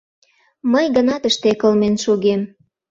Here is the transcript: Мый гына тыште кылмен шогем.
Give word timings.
Мый 0.71 0.85
гына 0.95 1.15
тыште 1.21 1.51
кылмен 1.61 1.95
шогем. 2.03 2.41